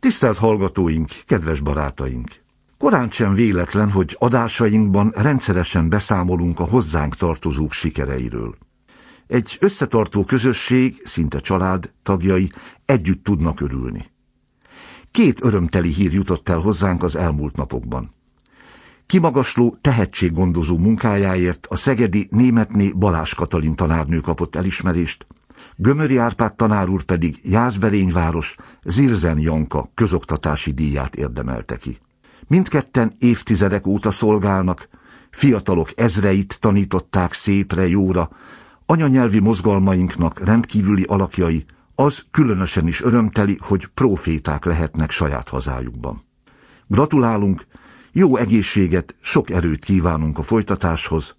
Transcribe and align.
Tisztelt 0.00 0.38
hallgatóink, 0.38 1.08
kedves 1.26 1.60
barátaink! 1.60 2.42
Korán 2.78 3.10
sem 3.10 3.34
véletlen, 3.34 3.90
hogy 3.90 4.16
adásainkban 4.18 5.12
rendszeresen 5.16 5.88
beszámolunk 5.88 6.60
a 6.60 6.64
hozzánk 6.64 7.16
tartozók 7.16 7.72
sikereiről. 7.72 8.56
Egy 9.26 9.56
összetartó 9.60 10.22
közösség, 10.22 11.02
szinte 11.04 11.40
család 11.40 11.92
tagjai 12.02 12.50
együtt 12.84 13.24
tudnak 13.24 13.60
örülni. 13.60 14.10
Két 15.10 15.44
örömteli 15.44 15.92
hír 15.92 16.12
jutott 16.12 16.48
el 16.48 16.58
hozzánk 16.58 17.02
az 17.02 17.16
elmúlt 17.16 17.56
napokban. 17.56 18.14
Kimagasló 19.06 19.78
tehetséggondozó 19.80 20.78
munkájáért 20.78 21.66
a 21.66 21.76
szegedi 21.76 22.28
németné 22.30 22.92
Balás 22.96 23.34
Katalin 23.34 23.76
tanárnő 23.76 24.20
kapott 24.20 24.56
elismerést, 24.56 25.26
Gömöri 25.80 26.16
Árpád 26.16 26.54
tanár 26.54 26.88
úr 26.88 27.02
pedig 27.02 27.36
Jászberényváros 27.42 28.56
Zirzen 28.84 29.38
Janka 29.38 29.90
közoktatási 29.94 30.72
díját 30.72 31.16
érdemelte 31.16 31.76
ki. 31.76 31.98
Mindketten 32.46 33.12
évtizedek 33.18 33.86
óta 33.86 34.10
szolgálnak, 34.10 34.88
fiatalok 35.30 35.90
ezreit 35.96 36.60
tanították 36.60 37.32
szépre, 37.32 37.88
jóra, 37.88 38.30
anyanyelvi 38.86 39.38
mozgalmainknak 39.38 40.44
rendkívüli 40.44 41.02
alakjai, 41.02 41.64
az 41.94 42.24
különösen 42.30 42.86
is 42.86 43.02
örömteli, 43.02 43.58
hogy 43.60 43.86
proféták 43.86 44.64
lehetnek 44.64 45.10
saját 45.10 45.48
hazájukban. 45.48 46.20
Gratulálunk, 46.86 47.66
jó 48.12 48.36
egészséget, 48.36 49.16
sok 49.20 49.50
erőt 49.50 49.84
kívánunk 49.84 50.38
a 50.38 50.42
folytatáshoz, 50.42 51.36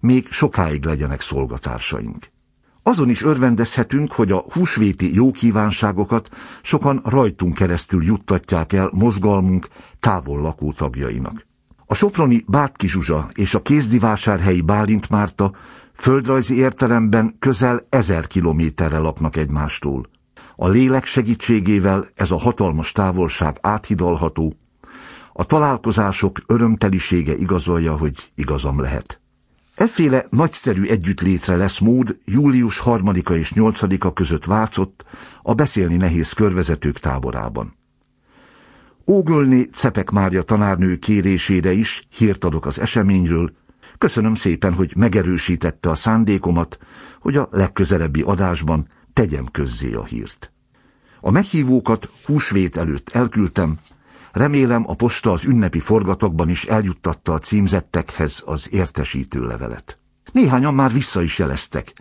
még 0.00 0.26
sokáig 0.30 0.84
legyenek 0.84 1.20
szolgatársaink. 1.20 2.34
Azon 2.88 3.10
is 3.10 3.22
örvendezhetünk, 3.22 4.12
hogy 4.12 4.32
a 4.32 4.44
húsvéti 4.52 5.14
jó 5.14 5.30
kívánságokat 5.30 6.28
sokan 6.62 7.02
rajtunk 7.04 7.54
keresztül 7.54 8.04
juttatják 8.04 8.72
el 8.72 8.90
mozgalmunk 8.92 9.68
távol 10.00 10.40
lakó 10.40 10.72
tagjainak. 10.72 11.46
A 11.86 11.94
soproni 11.94 12.44
Bátki 12.46 12.88
Zsuzsa 12.88 13.30
és 13.34 13.54
a 13.54 13.62
kézdivásárhelyi 13.62 14.60
Bálint 14.60 15.10
Márta 15.10 15.52
földrajzi 15.94 16.56
értelemben 16.56 17.36
közel 17.38 17.86
ezer 17.88 18.26
kilométerre 18.26 18.98
laknak 18.98 19.36
egymástól. 19.36 20.06
A 20.56 20.68
lélek 20.68 21.04
segítségével 21.04 22.06
ez 22.14 22.30
a 22.30 22.38
hatalmas 22.38 22.92
távolság 22.92 23.58
áthidalható, 23.60 24.56
a 25.32 25.44
találkozások 25.44 26.38
örömtelisége 26.46 27.36
igazolja, 27.36 27.96
hogy 27.96 28.32
igazam 28.34 28.80
lehet. 28.80 29.20
Efféle 29.76 30.26
nagyszerű 30.30 30.84
együttlétre 30.84 31.56
lesz 31.56 31.78
mód 31.78 32.18
július 32.24 32.80
3 32.80 33.14
és 33.14 33.52
8 33.52 34.12
között 34.14 34.44
Vácott 34.44 35.04
a 35.42 35.54
beszélni 35.54 35.96
nehéz 35.96 36.32
körvezetők 36.32 36.98
táborában. 36.98 37.76
Ógölni 39.06 39.68
Cepek 39.72 40.10
Mária 40.10 40.42
tanárnő 40.42 40.96
kérésére 40.96 41.72
is 41.72 42.06
hírt 42.10 42.44
adok 42.44 42.66
az 42.66 42.80
eseményről. 42.80 43.52
Köszönöm 43.98 44.34
szépen, 44.34 44.72
hogy 44.72 44.92
megerősítette 44.96 45.90
a 45.90 45.94
szándékomat, 45.94 46.78
hogy 47.20 47.36
a 47.36 47.48
legközelebbi 47.50 48.22
adásban 48.22 48.88
tegyem 49.12 49.46
közzé 49.52 49.94
a 49.94 50.04
hírt. 50.04 50.52
A 51.20 51.30
meghívókat 51.30 52.10
húsvét 52.24 52.76
előtt 52.76 53.08
elküldtem, 53.08 53.78
Remélem 54.36 54.84
a 54.86 54.94
posta 54.94 55.32
az 55.32 55.44
ünnepi 55.44 55.80
forgatokban 55.80 56.48
is 56.48 56.64
eljuttatta 56.64 57.32
a 57.32 57.38
címzettekhez 57.38 58.42
az 58.46 58.72
értesítő 58.72 59.46
levelet. 59.46 59.98
Néhányan 60.32 60.74
már 60.74 60.92
vissza 60.92 61.22
is 61.22 61.38
jeleztek. 61.38 61.92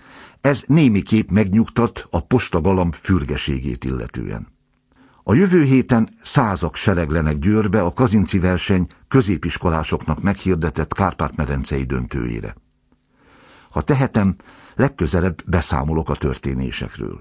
Ez 0.41 0.63
némi 0.67 1.01
kép 1.01 1.31
megnyugtat 1.31 2.07
a 2.09 2.19
posta 2.19 2.61
galamb 2.61 2.93
fürgeségét 2.93 3.83
illetően. 3.83 4.47
A 5.23 5.33
jövő 5.33 5.63
héten 5.63 6.09
százak 6.21 6.75
sereglenek 6.75 7.37
Győrbe 7.37 7.81
a 7.81 7.93
Kazinci 7.93 8.39
verseny 8.39 8.87
középiskolásoknak 9.07 10.21
meghirdetett 10.21 10.93
Kárpát-medencei 10.93 11.83
döntőjére. 11.83 12.55
Ha 13.69 13.81
tehetem, 13.81 14.35
legközelebb 14.75 15.49
beszámolok 15.49 16.09
a 16.09 16.15
történésekről. 16.15 17.19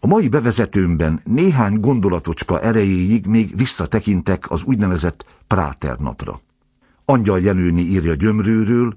A 0.00 0.06
mai 0.06 0.28
bevezetőmben 0.28 1.20
néhány 1.24 1.80
gondolatocska 1.80 2.60
erejéig 2.60 3.26
még 3.26 3.56
visszatekintek 3.56 4.50
az 4.50 4.62
úgynevezett 4.62 5.24
Práter 5.46 5.98
napra. 5.98 6.40
Angyal 7.04 7.40
Jenőni 7.40 7.82
írja 7.82 8.14
Gyömrőről, 8.14 8.96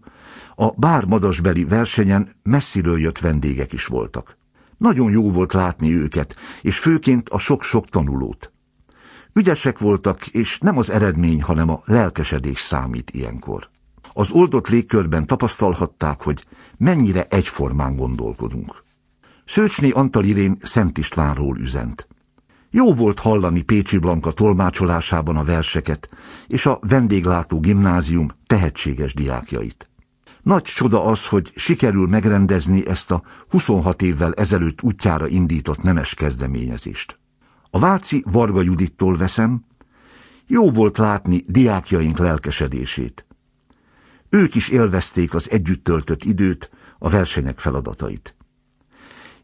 a 0.55 0.71
bármadasbeli 0.71 1.63
versenyen 1.63 2.35
messziről 2.43 2.99
jött 2.99 3.19
vendégek 3.19 3.73
is 3.73 3.85
voltak. 3.85 4.37
Nagyon 4.77 5.11
jó 5.11 5.31
volt 5.31 5.53
látni 5.53 5.95
őket, 5.95 6.35
és 6.61 6.79
főként 6.79 7.29
a 7.29 7.37
sok-sok 7.37 7.89
tanulót. 7.89 8.51
Ügyesek 9.33 9.79
voltak, 9.79 10.27
és 10.27 10.59
nem 10.59 10.77
az 10.77 10.89
eredmény, 10.89 11.41
hanem 11.41 11.69
a 11.69 11.81
lelkesedés 11.85 12.59
számít 12.59 13.11
ilyenkor. 13.11 13.69
Az 14.13 14.31
oldott 14.31 14.67
légkörben 14.67 15.25
tapasztalhatták, 15.25 16.23
hogy 16.23 16.45
mennyire 16.77 17.25
egyformán 17.29 17.95
gondolkodunk. 17.95 18.83
Szőcsné 19.49 19.89
Antal 19.89 20.23
Irén 20.23 20.57
Szent 20.61 20.97
Istvánról 20.97 21.57
üzent. 21.57 22.07
Jó 22.69 22.93
volt 22.93 23.19
hallani 23.19 23.61
Pécsi 23.61 23.97
Blanka 23.97 24.31
tolmácsolásában 24.31 25.37
a 25.37 25.43
verseket, 25.43 26.09
és 26.47 26.65
a 26.65 26.79
vendéglátó 26.81 27.59
gimnázium 27.59 28.31
tehetséges 28.47 29.13
diákjait. 29.13 29.89
Nagy 30.41 30.61
csoda 30.61 31.05
az, 31.05 31.27
hogy 31.27 31.51
sikerül 31.55 32.07
megrendezni 32.07 32.87
ezt 32.87 33.11
a 33.11 33.23
26 33.49 34.01
évvel 34.01 34.33
ezelőtt 34.33 34.81
útjára 34.81 35.27
indított 35.27 35.81
nemes 35.81 36.13
kezdeményezést. 36.13 37.19
A 37.69 37.79
Váci 37.79 38.23
Varga 38.31 38.61
Judittól 38.61 39.17
veszem, 39.17 39.65
jó 40.47 40.71
volt 40.71 40.97
látni 40.97 41.43
diákjaink 41.47 42.17
lelkesedését. 42.17 43.25
Ők 44.29 44.55
is 44.55 44.69
élvezték 44.69 45.33
az 45.33 45.49
együtt 45.51 45.83
töltött 45.83 46.23
időt, 46.23 46.71
a 46.99 47.09
versenyek 47.09 47.59
feladatait. 47.59 48.33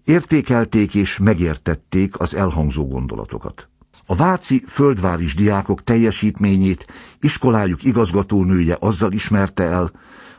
Értékelték 0.06 0.96
és 0.96 1.18
megértették 1.18 2.20
az 2.20 2.36
elhangzó 2.36 2.88
gondolatokat. 2.88 3.70
A 4.06 4.16
váci 4.16 4.64
földváris 4.68 5.36
diákok 5.36 5.84
teljesítményét 5.84 6.86
iskolájuk 7.20 7.84
igazgatónője 7.84 8.78
azzal 8.80 9.12
ismerte 9.12 9.64
el, 9.64 9.92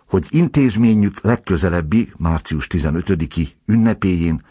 hogy 0.09 0.27
intézményük 0.31 1.21
legközelebbi, 1.21 2.13
március 2.17 2.67
15-i 2.71 3.49
ünnepéjén 3.67 4.45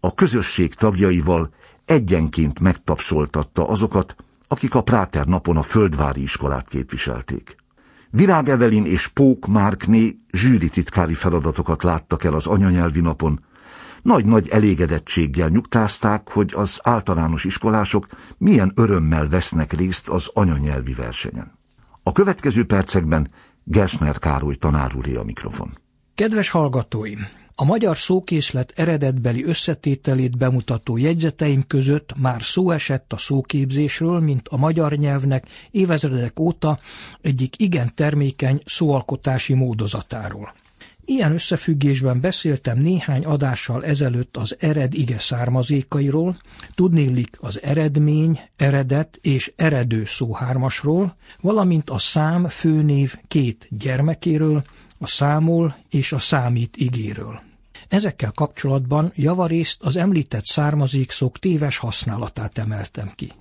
a 0.00 0.14
közösség 0.14 0.74
tagjaival 0.74 1.50
egyenként 1.84 2.60
megtapsoltatta 2.60 3.68
azokat, 3.68 4.16
akik 4.48 4.74
a 4.74 4.82
Práter 4.82 5.26
napon 5.26 5.56
a 5.56 5.62
földvári 5.62 6.22
iskolát 6.22 6.68
képviselték. 6.68 7.56
Virág 8.10 8.48
Evelin 8.48 8.84
és 8.84 9.08
Pók 9.08 9.46
Márkné 9.46 10.16
zsűrititkári 10.32 11.14
feladatokat 11.14 11.82
láttak 11.82 12.24
el 12.24 12.34
az 12.34 12.46
anyanyelvi 12.46 13.00
napon, 13.00 13.40
nagy-nagy 14.04 14.48
elégedettséggel 14.48 15.48
nyugtázták, 15.48 16.28
hogy 16.30 16.52
az 16.56 16.80
általános 16.82 17.44
iskolások 17.44 18.06
milyen 18.38 18.72
örömmel 18.74 19.28
vesznek 19.28 19.72
részt 19.72 20.08
az 20.08 20.30
anyanyelvi 20.32 20.92
versenyen. 20.92 21.58
A 22.02 22.12
következő 22.12 22.64
percekben 22.64 23.30
Gersner 23.64 24.18
Károly 24.18 24.54
tanárulé 24.54 25.14
a 25.14 25.22
mikrofon. 25.22 25.70
Kedves 26.14 26.50
hallgatóim! 26.50 27.26
A 27.56 27.64
magyar 27.64 27.96
szókészlet 27.96 28.72
eredetbeli 28.76 29.44
összetételét 29.44 30.38
bemutató 30.38 30.96
jegyzeteim 30.96 31.64
között 31.66 32.12
már 32.18 32.42
szó 32.42 32.70
esett 32.70 33.12
a 33.12 33.18
szóképzésről, 33.18 34.20
mint 34.20 34.48
a 34.48 34.56
magyar 34.56 34.92
nyelvnek 34.92 35.48
évezredek 35.70 36.40
óta 36.40 36.78
egyik 37.20 37.60
igen 37.60 37.92
termékeny 37.94 38.62
szóalkotási 38.64 39.54
módozatáról. 39.54 40.54
Ilyen 41.04 41.32
összefüggésben 41.32 42.20
beszéltem 42.20 42.78
néhány 42.78 43.24
adással 43.24 43.84
ezelőtt 43.84 44.36
az 44.36 44.56
ered 44.60 44.94
ige 44.94 45.18
származékairól, 45.18 46.36
tudnélik 46.74 47.36
az 47.40 47.62
eredmény, 47.62 48.40
eredet 48.56 49.18
és 49.22 49.52
eredő 49.56 50.04
szóhármasról, 50.04 51.16
valamint 51.40 51.90
a 51.90 51.98
szám 51.98 52.48
főnév 52.48 53.14
két 53.28 53.66
gyermekéről, 53.70 54.64
a 54.98 55.06
számol 55.06 55.76
és 55.90 56.12
a 56.12 56.18
számít 56.18 56.76
igéről. 56.76 57.40
Ezekkel 57.88 58.32
kapcsolatban 58.34 59.12
javarészt 59.14 59.82
az 59.82 59.96
említett 59.96 60.44
származékszók 60.44 61.38
téves 61.38 61.76
használatát 61.76 62.58
emeltem 62.58 63.12
ki. 63.14 63.32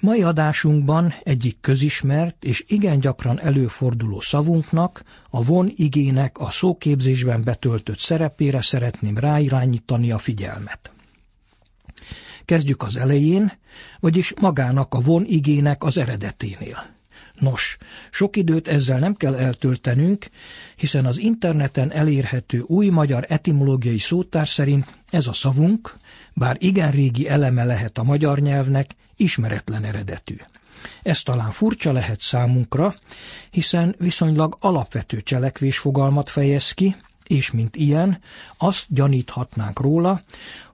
Mai 0.00 0.22
adásunkban 0.22 1.14
egyik 1.22 1.60
közismert 1.60 2.44
és 2.44 2.64
igen 2.68 3.00
gyakran 3.00 3.40
előforduló 3.40 4.20
szavunknak, 4.20 5.02
a 5.30 5.44
von 5.44 5.72
igének 5.74 6.38
a 6.38 6.50
szóképzésben 6.50 7.42
betöltött 7.44 7.98
szerepére 7.98 8.62
szeretném 8.62 9.18
ráirányítani 9.18 10.10
a 10.10 10.18
figyelmet. 10.18 10.90
Kezdjük 12.44 12.82
az 12.82 12.96
elején, 12.96 13.52
vagyis 14.00 14.34
magának 14.40 14.94
a 14.94 15.00
von 15.00 15.24
igének 15.26 15.84
az 15.84 15.98
eredeténél. 15.98 16.86
Nos, 17.38 17.76
sok 18.10 18.36
időt 18.36 18.68
ezzel 18.68 18.98
nem 18.98 19.14
kell 19.14 19.34
eltöltenünk, 19.34 20.26
hiszen 20.76 21.06
az 21.06 21.18
interneten 21.18 21.92
elérhető 21.92 22.60
új 22.66 22.88
magyar 22.88 23.24
etimológiai 23.28 23.98
szótár 23.98 24.48
szerint 24.48 24.94
ez 25.10 25.26
a 25.26 25.32
szavunk, 25.32 25.96
bár 26.34 26.56
igen 26.58 26.90
régi 26.90 27.28
eleme 27.28 27.64
lehet 27.64 27.98
a 27.98 28.02
magyar 28.02 28.38
nyelvnek, 28.38 28.94
ismeretlen 29.20 29.84
eredetű. 29.84 30.36
Ez 31.02 31.22
talán 31.22 31.50
furcsa 31.50 31.92
lehet 31.92 32.20
számunkra, 32.20 32.94
hiszen 33.50 33.94
viszonylag 33.98 34.56
alapvető 34.60 35.20
cselekvésfogalmat 35.20 36.28
fejez 36.28 36.72
ki, 36.72 36.96
és 37.26 37.50
mint 37.50 37.76
ilyen, 37.76 38.20
azt 38.58 38.84
gyaníthatnánk 38.88 39.80
róla, 39.80 40.22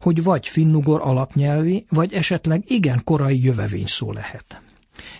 hogy 0.01 0.23
vagy 0.23 0.49
finnugor 0.49 1.01
alapnyelvi, 1.03 1.87
vagy 1.91 2.15
esetleg 2.15 2.63
igen 2.67 3.05
korai 3.05 3.45
jövevény 3.45 3.87
szó 3.87 4.13
lehet. 4.13 4.61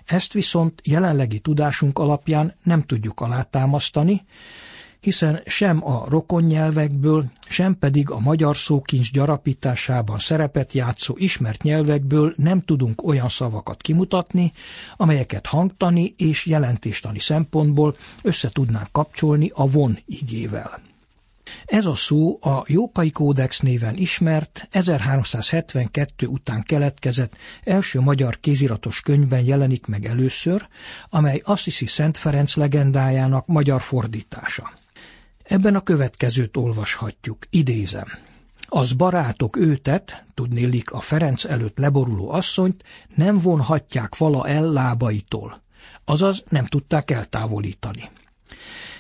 Ezt 0.05 0.33
viszont 0.33 0.81
jelenlegi 0.85 1.39
tudásunk 1.39 1.99
alapján 1.99 2.55
nem 2.63 2.83
tudjuk 2.83 3.21
alátámasztani, 3.21 4.25
hiszen 5.01 5.43
sem 5.47 5.87
a 5.87 6.05
rokon 6.09 6.43
nyelvekből, 6.43 7.25
sem 7.49 7.79
pedig 7.79 8.11
a 8.11 8.19
magyar 8.19 8.57
szókincs 8.57 9.13
gyarapításában 9.13 10.19
szerepet 10.19 10.73
játszó 10.73 11.15
ismert 11.19 11.63
nyelvekből 11.63 12.35
nem 12.37 12.61
tudunk 12.61 13.07
olyan 13.07 13.29
szavakat 13.29 13.83
kimutatni, 13.83 14.53
amelyeket 14.97 15.47
hangtani 15.47 16.15
és 16.17 16.47
jelentéstani 16.47 17.19
szempontból 17.19 17.97
össze 18.23 18.49
tudnánk 18.49 18.89
kapcsolni 18.93 19.51
a 19.55 19.71
von 19.71 19.99
igével. 20.07 20.81
Ez 21.65 21.85
a 21.85 21.95
szó 21.95 22.39
a 22.43 22.65
Jókai 22.67 23.11
Kódex 23.11 23.61
néven 23.61 23.97
ismert 23.97 24.69
1372 24.71 26.27
után 26.27 26.63
keletkezett 26.63 27.37
első 27.65 28.01
magyar 28.01 28.41
kéziratos 28.41 29.01
könyvben 29.01 29.45
jelenik 29.45 29.87
meg 29.87 30.05
először, 30.05 30.69
amely 31.11 31.41
Assisi 31.45 31.87
Szent 31.87 32.17
Ferenc 32.17 32.55
legendájának 32.55 33.47
magyar 33.47 33.81
fordítása. 33.81 34.73
Ebben 35.49 35.75
a 35.75 35.81
következőt 35.81 36.57
olvashatjuk, 36.57 37.47
idézem. 37.51 38.07
Az 38.69 38.93
barátok 38.93 39.57
őtet, 39.57 40.25
tudnélik 40.35 40.93
a 40.93 41.01
Ferenc 41.01 41.45
előtt 41.45 41.79
leboruló 41.79 42.31
asszonyt, 42.31 42.85
nem 43.15 43.39
vonhatják 43.39 44.17
vala 44.17 44.49
el 44.49 44.71
lábaitól, 44.71 45.63
azaz 46.05 46.45
nem 46.49 46.67
tudták 46.67 47.11
eltávolítani. 47.11 48.11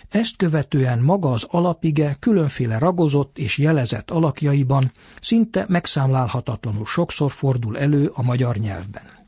Ezt 0.09 0.37
követően 0.37 0.99
maga 0.99 1.33
az 1.33 1.47
alapige 1.51 2.17
különféle 2.19 2.79
ragozott 2.79 3.39
és 3.39 3.59
jelezett 3.59 4.11
alakjaiban 4.11 4.93
szinte 5.21 5.65
megszámlálhatatlanul 5.69 6.87
sokszor 6.87 7.31
fordul 7.31 7.79
elő 7.79 8.11
a 8.15 8.23
magyar 8.23 8.57
nyelvben. 8.57 9.26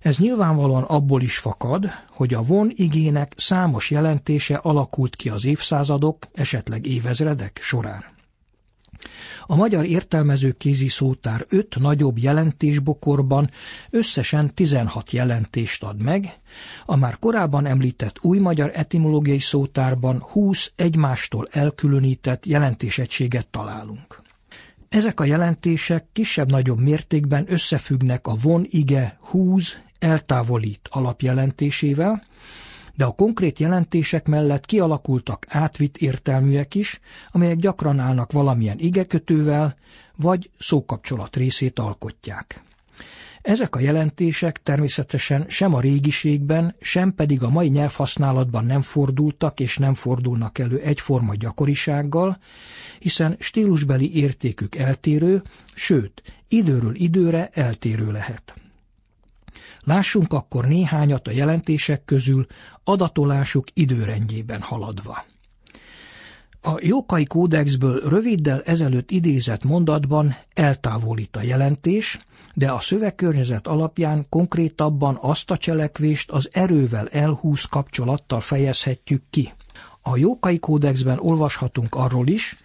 Ez 0.00 0.18
nyilvánvalóan 0.18 0.82
abból 0.82 1.22
is 1.22 1.38
fakad, 1.38 1.90
hogy 2.08 2.34
a 2.34 2.42
von 2.42 2.72
igének 2.74 3.34
számos 3.36 3.90
jelentése 3.90 4.56
alakult 4.56 5.16
ki 5.16 5.28
az 5.28 5.44
évszázadok, 5.44 6.26
esetleg 6.32 6.86
évezredek 6.86 7.58
során. 7.62 8.04
A 9.46 9.56
magyar 9.56 9.84
értelmező 9.84 10.50
kézi 10.52 10.88
szótár 10.88 11.46
öt 11.48 11.78
nagyobb 11.78 12.18
jelentésbokorban 12.18 13.50
összesen 13.90 14.54
16 14.54 15.12
jelentést 15.12 15.82
ad 15.82 16.02
meg, 16.02 16.38
a 16.86 16.96
már 16.96 17.18
korábban 17.18 17.66
említett 17.66 18.18
új 18.20 18.38
magyar 18.38 18.70
etimológiai 18.74 19.38
szótárban 19.38 20.18
20 20.20 20.72
egymástól 20.76 21.48
elkülönített 21.50 22.46
jelentésegységet 22.46 23.46
találunk. 23.46 24.22
Ezek 24.88 25.20
a 25.20 25.24
jelentések 25.24 26.06
kisebb-nagyobb 26.12 26.80
mértékben 26.80 27.44
összefüggnek 27.48 28.26
a 28.26 28.34
von 28.42 28.66
ige 28.68 29.18
húz 29.20 29.76
eltávolít 30.00 30.88
alapjelentésével, 30.90 32.24
de 32.94 33.04
a 33.04 33.10
konkrét 33.10 33.58
jelentések 33.58 34.26
mellett 34.26 34.66
kialakultak 34.66 35.46
átvitt 35.48 35.96
értelműek 35.96 36.74
is, 36.74 37.00
amelyek 37.30 37.56
gyakran 37.56 37.98
állnak 37.98 38.32
valamilyen 38.32 38.78
igekötővel, 38.78 39.76
vagy 40.16 40.50
szókapcsolat 40.58 41.36
részét 41.36 41.78
alkotják. 41.78 42.62
Ezek 43.42 43.76
a 43.76 43.80
jelentések 43.80 44.62
természetesen 44.62 45.44
sem 45.48 45.74
a 45.74 45.80
régiségben, 45.80 46.74
sem 46.80 47.14
pedig 47.14 47.42
a 47.42 47.50
mai 47.50 47.68
nyelvhasználatban 47.68 48.64
nem 48.64 48.82
fordultak 48.82 49.60
és 49.60 49.76
nem 49.78 49.94
fordulnak 49.94 50.58
elő 50.58 50.78
egyforma 50.78 51.34
gyakorisággal, 51.34 52.38
hiszen 52.98 53.36
stílusbeli 53.38 54.16
értékük 54.16 54.74
eltérő, 54.76 55.42
sőt, 55.74 56.22
időről 56.48 56.94
időre 56.94 57.50
eltérő 57.52 58.10
lehet. 58.10 58.59
Lássunk 59.84 60.32
akkor 60.32 60.64
néhányat 60.66 61.28
a 61.28 61.30
jelentések 61.30 62.04
közül 62.04 62.46
adatolásuk 62.84 63.66
időrendjében 63.72 64.60
haladva. 64.60 65.24
A 66.62 66.78
Jókai 66.80 67.24
kódexből 67.24 68.00
röviddel 68.08 68.62
ezelőtt 68.62 69.10
idézett 69.10 69.64
mondatban 69.64 70.36
eltávolít 70.54 71.36
a 71.36 71.42
jelentés, 71.42 72.18
de 72.54 72.70
a 72.70 72.80
szövegkörnyezet 72.80 73.66
alapján 73.66 74.26
konkrétabban 74.28 75.18
azt 75.20 75.50
a 75.50 75.56
cselekvést 75.56 76.30
az 76.30 76.48
erővel 76.52 77.08
elhúz 77.08 77.64
kapcsolattal 77.64 78.40
fejezhetjük 78.40 79.22
ki. 79.30 79.52
A 80.02 80.16
Jókai 80.16 80.58
kódexben 80.58 81.18
olvashatunk 81.18 81.94
arról 81.94 82.26
is, 82.26 82.56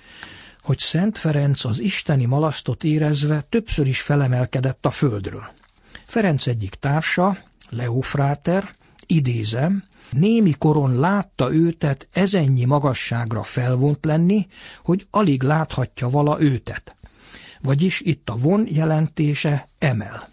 hogy 0.62 0.80
Szent 0.80 1.18
Ferenc 1.18 1.66
az 1.66 1.80
isteni 1.80 2.26
malasztot 2.26 2.84
érezve 2.84 3.42
többször 3.50 3.88
is 3.88 4.02
felemelkedett 4.02 4.86
a 4.86 4.92
földről. 4.92 5.50
Ferenc 6.06 6.48
egyik 6.48 6.76
társa, 6.76 7.38
Leofráter, 7.70 8.76
idézem, 9.06 9.84
némi 10.12 10.52
koron 10.52 11.00
látta 11.00 11.54
őtet 11.54 12.08
ezennyi 12.12 12.66
magasságra 12.66 13.44
felvont 13.44 14.06
lenni, 14.06 14.48
hogy 14.84 15.08
alig 15.10 15.44
láthatja 15.44 16.10
vala 16.10 16.42
őtet. 16.42 16.96
Vagyis 17.62 18.02
itt 18.02 18.30
a 18.30 18.36
von 18.36 18.68
jelentése 18.70 19.68
emel. 19.80 20.30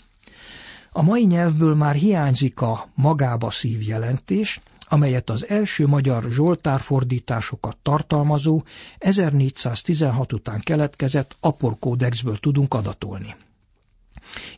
A 0.90 1.02
mai 1.02 1.24
nyelvből 1.24 1.74
már 1.74 1.94
hiányzik 1.94 2.60
a 2.60 2.88
magába 2.94 3.50
szív 3.50 3.82
jelentés, 3.82 4.60
amelyet 4.88 5.30
az 5.30 5.48
első 5.48 5.86
magyar 5.86 6.24
zsoltárfordításokat 6.30 7.76
tartalmazó 7.82 8.62
1416 8.98 10.32
után 10.32 10.60
keletkezett 10.60 11.36
aporkódexből 11.40 12.38
tudunk 12.38 12.74
adatolni. 12.74 13.36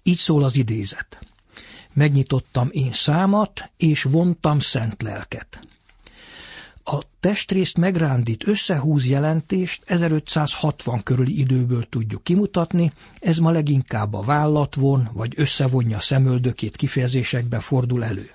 Így 0.02 0.18
szól 0.18 0.44
az 0.44 0.56
idézet. 0.56 1.18
Megnyitottam 1.92 2.68
én 2.70 2.92
számat, 2.92 3.70
és 3.76 4.02
vontam 4.02 4.58
szent 4.58 5.02
lelket. 5.02 5.60
A 6.84 7.02
testrészt 7.20 7.78
megrándít 7.78 8.46
összehúz 8.46 9.06
jelentést 9.06 9.82
1560 9.86 11.02
körüli 11.02 11.38
időből 11.38 11.88
tudjuk 11.88 12.24
kimutatni, 12.24 12.92
ez 13.20 13.38
ma 13.38 13.50
leginkább 13.50 14.14
a 14.14 14.22
vállatvon 14.22 15.10
vagy 15.12 15.32
összevonja 15.36 16.00
szemöldökét 16.00 16.76
kifejezésekben 16.76 17.60
fordul 17.60 18.04
elő. 18.04 18.30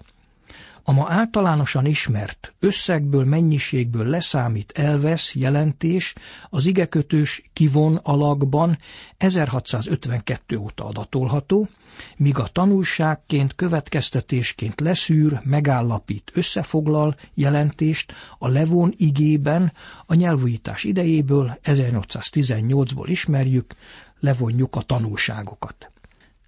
A 0.90 0.92
ma 0.92 1.06
általánosan 1.10 1.86
ismert 1.86 2.54
összegből, 2.60 3.26
mennyiségből 3.26 4.06
leszámít 4.06 4.72
elvesz 4.72 5.36
jelentés 5.36 6.14
az 6.50 6.66
igekötős 6.66 7.50
kivon 7.54 7.96
alakban 7.96 8.78
1652 9.18 10.58
óta 10.58 10.86
adatolható, 10.86 11.70
míg 12.18 12.38
a 12.38 12.48
tanulságként, 12.48 13.56
következtetésként 13.56 14.80
leszűr, 14.80 15.42
megállapít, 15.44 16.32
összefoglal 16.34 17.16
jelentést 17.34 18.14
a 18.38 18.48
Levon 18.48 18.94
igében 18.98 19.74
a 20.06 20.14
nyelvújítás 20.14 20.84
idejéből 20.84 21.60
1818-ból 21.64 23.06
ismerjük, 23.06 23.76
levonjuk 24.20 24.76
a 24.76 24.82
tanulságokat. 24.82 25.92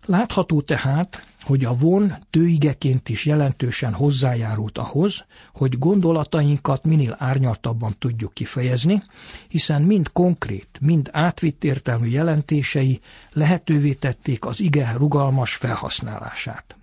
Látható 0.05 0.61
tehát, 0.61 1.23
hogy 1.41 1.65
a 1.65 1.75
von 1.75 2.17
tőigeként 2.29 3.09
is 3.09 3.25
jelentősen 3.25 3.93
hozzájárult 3.93 4.77
ahhoz, 4.77 5.25
hogy 5.53 5.77
gondolatainkat 5.77 6.85
minél 6.85 7.15
árnyaltabban 7.19 7.95
tudjuk 7.99 8.33
kifejezni, 8.33 9.03
hiszen 9.47 9.81
mind 9.81 10.11
konkrét, 10.11 10.79
mind 10.81 11.09
átvitt 11.11 11.63
értelmű 11.63 12.07
jelentései 12.07 12.99
lehetővé 13.31 13.93
tették 13.93 14.45
az 14.45 14.59
ige 14.59 14.93
rugalmas 14.97 15.55
felhasználását 15.55 16.75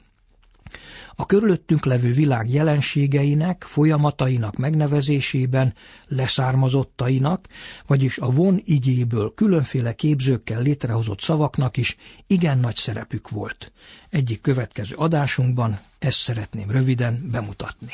a 1.21 1.27
körülöttünk 1.27 1.85
levő 1.85 2.13
világ 2.13 2.51
jelenségeinek, 2.51 3.65
folyamatainak 3.69 4.57
megnevezésében 4.57 5.75
leszármazottainak, 6.07 7.47
vagyis 7.87 8.19
a 8.19 8.31
von 8.31 8.61
igyéből 8.65 9.33
különféle 9.35 9.93
képzőkkel 9.93 10.63
létrehozott 10.63 11.21
szavaknak 11.21 11.77
is 11.77 11.97
igen 12.27 12.59
nagy 12.59 12.77
szerepük 12.77 13.29
volt. 13.29 13.73
Egyik 14.11 14.41
következő 14.41 14.95
adásunkban 14.97 15.81
ezt 15.99 16.19
szeretném 16.19 16.71
röviden 16.71 17.29
bemutatni. 17.31 17.93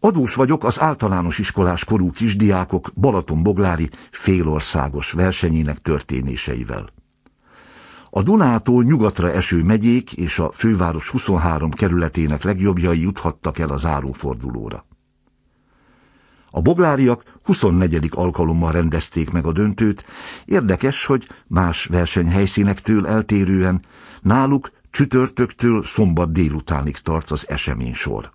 Adós 0.00 0.34
vagyok 0.34 0.64
az 0.64 0.80
általános 0.80 1.38
iskolás 1.38 1.84
korú 1.84 2.10
kisdiákok 2.10 2.92
Balaton-Boglári 2.94 3.90
félországos 4.10 5.12
versenyének 5.12 5.78
történéseivel. 5.78 6.88
A 8.10 8.22
Dunától 8.22 8.82
nyugatra 8.82 9.32
eső 9.32 9.62
megyék 9.62 10.12
és 10.12 10.38
a 10.38 10.52
főváros 10.52 11.10
23 11.10 11.70
kerületének 11.70 12.42
legjobbjai 12.42 13.00
juthattak 13.00 13.58
el 13.58 13.68
a 13.68 13.76
zárófordulóra. 13.76 14.84
A 16.50 16.60
bogláriak 16.60 17.22
24. 17.42 18.08
alkalommal 18.10 18.72
rendezték 18.72 19.30
meg 19.30 19.46
a 19.46 19.52
döntőt. 19.52 20.04
Érdekes, 20.44 21.06
hogy 21.06 21.28
más 21.46 21.84
versenyhelyszínektől 21.84 23.06
eltérően 23.06 23.84
náluk 24.20 24.70
Csütörtöktől 24.90 25.82
szombat 25.84 26.32
délutánig 26.32 26.96
tart 26.98 27.30
az 27.30 27.48
eseménysor. 27.48 28.32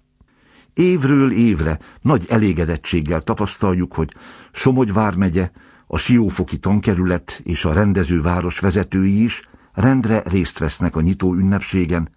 Évről 0.74 1.32
évre 1.32 1.80
nagy 2.02 2.26
elégedettséggel 2.30 3.22
tapasztaljuk, 3.22 3.94
hogy 3.94 4.14
Somogy 4.52 4.94
vármegye, 4.94 5.52
a 5.88 5.98
Siófoki 5.98 6.58
tankerület 6.58 7.42
és 7.44 7.66
a 7.66 7.74
rendezőváros 7.74 8.60
vezetői 8.60 9.24
is 9.24 9.42
rendre 9.76 10.22
részt 10.26 10.60
vesznek 10.60 10.96
a 10.96 11.02
nyitó 11.02 11.34
ünnepségen. 11.34 12.10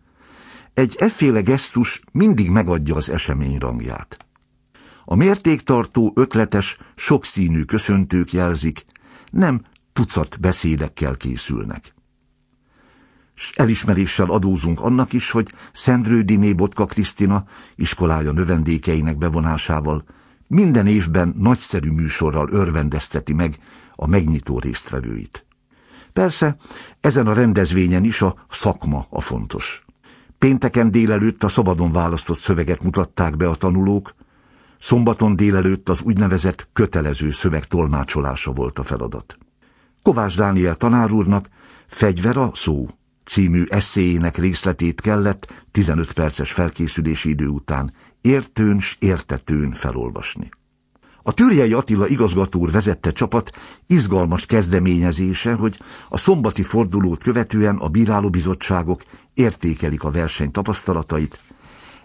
Egy 0.75 0.95
efféle 0.99 1.41
gesztus 1.41 2.01
mindig 2.13 2.51
megadja 2.51 2.95
az 2.95 3.11
esemény 3.11 3.59
rangját. 3.59 4.17
A 5.05 5.15
mértéktartó 5.15 6.13
ötletes, 6.15 6.79
sokszínű 6.95 7.63
köszöntők 7.63 8.33
jelzik, 8.33 8.85
nem 9.31 9.63
tucat 9.93 10.41
beszédekkel 10.41 11.17
készülnek. 11.17 11.95
S 13.35 13.53
elismeréssel 13.57 14.31
adózunk 14.31 14.81
annak 14.81 15.13
is, 15.13 15.31
hogy 15.31 15.53
Szendrődiné 15.73 16.53
Botka 16.53 16.87
Krisztina 16.87 17.45
iskolája 17.75 18.33
növendékeinek 18.33 19.19
bevonásával 19.19 20.05
minden 20.47 20.87
évben 20.87 21.35
nagyszerű 21.39 21.91
műsorral 21.91 22.49
örvendezteti 22.51 23.33
meg 23.33 23.59
a 23.95 24.07
megnyitó 24.07 24.59
résztvevőit. 24.59 25.48
Persze, 26.19 26.57
ezen 27.01 27.27
a 27.27 27.35
rendezvényen 27.35 28.05
is 28.05 28.23
a 28.23 28.45
szakma 28.49 29.07
a 29.11 29.21
fontos. 29.21 29.85
Pénteken 30.39 30.91
délelőtt 30.91 31.45
a 31.45 31.49
szabadon 31.49 31.93
választott 31.93 32.39
szöveget 32.39 32.83
mutatták 32.83 33.37
be 33.37 33.49
a 33.49 33.55
tanulók, 33.55 34.15
szombaton 34.79 35.37
délelőtt 35.37 35.89
az 35.89 36.03
úgynevezett 36.03 36.69
kötelező 36.73 37.31
szöveg 37.31 37.65
tolmácsolása 37.65 38.53
volt 38.53 38.79
a 38.79 38.83
feladat. 38.83 39.39
Kovács 40.03 40.37
Dániel 40.37 40.75
tanár 40.75 41.11
úrnak 41.11 41.49
Fegyver 41.87 42.37
a 42.37 42.51
szó 42.55 42.89
című 43.25 43.65
eszéjének 43.69 44.37
részletét 44.37 45.01
kellett 45.01 45.67
15 45.71 46.13
perces 46.13 46.53
felkészülési 46.53 47.29
idő 47.29 47.47
után 47.47 47.93
értőn 48.21 48.81
s 48.81 48.97
értetőn 49.01 49.73
felolvasni. 49.73 50.51
A 51.29 51.33
Türjei 51.33 51.73
Attila 51.73 52.07
igazgató 52.07 52.61
úr 52.61 52.71
vezette 52.71 53.13
csapat 53.13 53.51
izgalmas 53.87 54.47
kezdeményezése, 54.47 55.53
hogy 55.53 55.79
a 56.09 56.17
szombati 56.17 56.63
fordulót 56.63 57.23
követően 57.23 57.77
a 57.77 57.89
bírálóbizottságok 57.89 59.03
értékelik 59.35 60.05
a 60.05 60.11
verseny 60.11 60.51
tapasztalatait, 60.51 61.39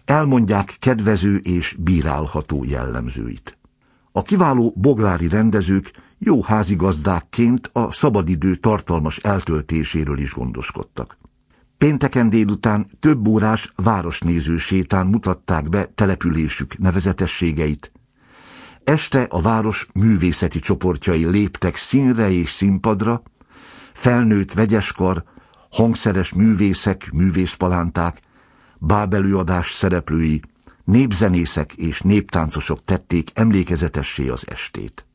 elmondják 0.06 0.76
kedvező 0.80 1.38
és 1.38 1.76
bírálható 1.80 2.64
jellemzőit. 2.64 3.58
A 4.12 4.22
kiváló 4.22 4.74
boglári 4.76 5.28
rendezők 5.28 5.92
jó 6.18 6.42
házigazdákként 6.42 7.70
a 7.74 7.92
szabadidő 7.92 8.56
tartalmas 8.56 9.18
eltöltéséről 9.18 10.20
is 10.20 10.34
gondoskodtak. 10.34 11.18
Pénteken 11.78 12.30
délután 12.30 12.88
több 13.00 13.28
órás 13.28 13.72
városnéző 13.76 14.58
sétán 14.58 15.08
mutatták 15.08 15.70
be 15.70 15.86
településük 15.96 16.78
nevezetességeit. 16.78 17.92
Este 18.84 19.22
a 19.30 19.42
város 19.42 19.88
művészeti 19.94 20.60
csoportjai 20.60 21.26
léptek 21.26 21.76
színre 21.76 22.32
és 22.32 22.50
színpadra, 22.50 23.24
felnőtt 23.94 24.54
vegyeskar, 24.54 25.24
hangszeres 25.72 26.34
művészek, 26.34 27.10
művészpalánták, 27.12 28.20
bábelőadás 28.78 29.74
szereplői, 29.74 30.42
népzenészek 30.84 31.74
és 31.74 32.02
néptáncosok 32.02 32.84
tették 32.86 33.30
emlékezetessé 33.34 34.28
az 34.28 34.50
estét. 34.50 35.06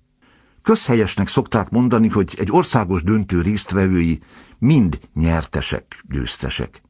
Közhelyesnek 0.63 1.29
szokták 1.29 1.71
mondani, 1.71 2.09
hogy 2.09 2.35
egy 2.39 2.53
országos 2.53 3.03
döntő 3.03 3.41
résztvevői 3.41 4.21
mind 4.59 4.99
nyertesek, 5.15 6.05
győztesek. 6.09 6.83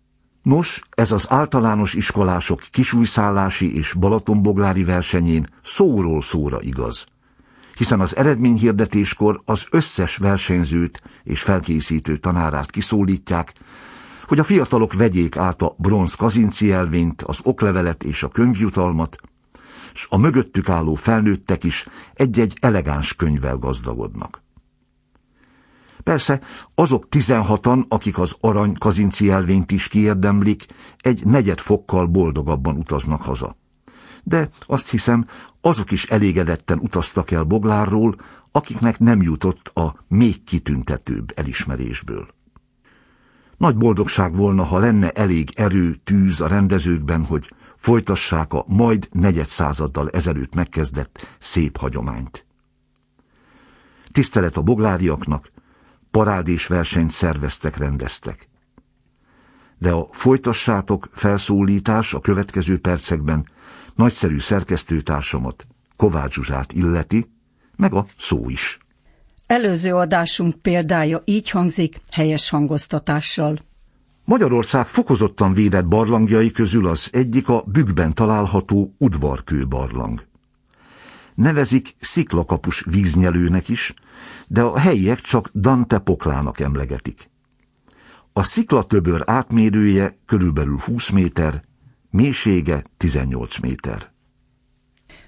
Nos, 0.48 0.82
ez 0.94 1.12
az 1.12 1.26
általános 1.28 1.94
iskolások 1.94 2.60
kisújszállási 2.70 3.76
és 3.76 3.92
balatonboglári 3.92 4.84
versenyén 4.84 5.48
szóról 5.62 6.22
szóra 6.22 6.58
igaz. 6.60 7.06
Hiszen 7.76 8.00
az 8.00 8.16
eredményhirdetéskor 8.16 9.40
az 9.44 9.66
összes 9.70 10.16
versenyzőt 10.16 11.02
és 11.24 11.42
felkészítő 11.42 12.16
tanárát 12.16 12.70
kiszólítják, 12.70 13.52
hogy 14.26 14.38
a 14.38 14.44
fiatalok 14.44 14.94
vegyék 14.94 15.36
át 15.36 15.62
a 15.62 15.74
bronz 15.78 16.14
kazinci 16.14 16.72
elvényt, 16.72 17.22
az 17.22 17.40
oklevelet 17.42 18.04
és 18.04 18.22
a 18.22 18.28
könyvjutalmat, 18.28 19.16
s 19.92 20.06
a 20.10 20.18
mögöttük 20.18 20.68
álló 20.68 20.94
felnőttek 20.94 21.64
is 21.64 21.86
egy-egy 22.14 22.56
elegáns 22.60 23.14
könyvvel 23.14 23.56
gazdagodnak. 23.56 24.42
Persze 26.08 26.40
azok 26.74 27.08
tizenhatan, 27.08 27.86
akik 27.88 28.18
az 28.18 28.36
arany 28.40 28.74
kazinci 28.78 29.30
elvényt 29.30 29.70
is 29.70 29.88
kiérdemlik, 29.88 30.66
egy 30.98 31.24
negyed 31.24 31.58
fokkal 31.58 32.06
boldogabban 32.06 32.76
utaznak 32.76 33.22
haza. 33.22 33.56
De 34.22 34.50
azt 34.66 34.90
hiszem, 34.90 35.26
azok 35.60 35.90
is 35.90 36.06
elégedetten 36.06 36.78
utaztak 36.78 37.30
el 37.30 37.42
Boglárról, 37.44 38.16
akiknek 38.52 38.98
nem 38.98 39.22
jutott 39.22 39.68
a 39.68 39.94
még 40.06 40.44
kitüntetőbb 40.44 41.32
elismerésből. 41.36 42.28
Nagy 43.56 43.76
boldogság 43.76 44.36
volna, 44.36 44.64
ha 44.64 44.78
lenne 44.78 45.10
elég 45.10 45.50
erő, 45.54 45.94
tűz 46.04 46.40
a 46.40 46.46
rendezőkben, 46.46 47.24
hogy 47.24 47.54
folytassák 47.76 48.52
a 48.52 48.64
majd 48.66 49.08
negyed 49.12 49.46
századdal 49.46 50.10
ezelőtt 50.10 50.54
megkezdett 50.54 51.36
szép 51.38 51.76
hagyományt. 51.76 52.46
Tisztelet 54.12 54.56
a 54.56 54.62
bogláriaknak, 54.62 55.50
parádés 56.10 56.66
versenyt 56.66 57.10
szerveztek, 57.10 57.76
rendeztek. 57.76 58.48
De 59.78 59.90
a 59.90 60.08
folytassátok 60.10 61.08
felszólítás 61.12 62.14
a 62.14 62.20
következő 62.20 62.78
percekben 62.78 63.48
nagyszerű 63.94 64.38
szerkesztőtársamat, 64.38 65.66
Kovács 65.96 66.34
Zsuzsát 66.34 66.72
illeti, 66.72 67.30
meg 67.76 67.94
a 67.94 68.06
szó 68.18 68.48
is. 68.48 68.78
Előző 69.46 69.94
adásunk 69.94 70.54
példája 70.54 71.22
így 71.24 71.50
hangzik, 71.50 72.00
helyes 72.10 72.50
hangoztatással. 72.50 73.58
Magyarország 74.24 74.86
fokozottan 74.86 75.52
védett 75.52 75.86
barlangjai 75.86 76.50
közül 76.50 76.86
az 76.86 77.08
egyik 77.12 77.48
a 77.48 77.64
bükkben 77.66 78.14
található 78.14 78.94
udvarkő 78.98 79.66
barlang. 79.66 80.26
Nevezik 81.34 81.94
sziklakapus 82.00 82.84
víznyelőnek 82.90 83.68
is, 83.68 83.94
de 84.46 84.62
a 84.62 84.78
helyiek 84.78 85.18
csak 85.18 85.50
Dante 85.54 85.98
poklának 85.98 86.60
emlegetik. 86.60 87.30
A 88.32 88.42
sziklatöbör 88.42 89.22
átmérője 89.26 90.18
körülbelül 90.26 90.78
20 90.78 91.10
méter, 91.10 91.62
mélysége 92.10 92.82
18 92.96 93.58
méter. 93.58 94.12